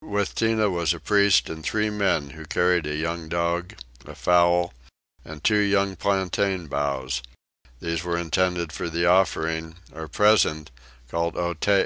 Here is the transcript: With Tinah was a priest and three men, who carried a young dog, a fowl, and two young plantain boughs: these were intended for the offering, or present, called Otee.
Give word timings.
With 0.00 0.36
Tinah 0.36 0.70
was 0.70 0.94
a 0.94 1.00
priest 1.00 1.48
and 1.50 1.64
three 1.64 1.90
men, 1.90 2.30
who 2.30 2.44
carried 2.44 2.86
a 2.86 2.94
young 2.94 3.28
dog, 3.28 3.74
a 4.06 4.14
fowl, 4.14 4.72
and 5.24 5.42
two 5.42 5.58
young 5.58 5.96
plantain 5.96 6.68
boughs: 6.68 7.20
these 7.80 8.04
were 8.04 8.16
intended 8.16 8.70
for 8.72 8.88
the 8.88 9.06
offering, 9.06 9.74
or 9.92 10.06
present, 10.06 10.70
called 11.08 11.34
Otee. 11.36 11.76